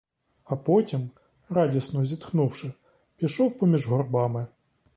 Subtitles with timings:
[0.45, 1.09] А потім,
[1.49, 2.73] радісно зітхнувши,
[3.17, 4.47] пішов поміж горбами.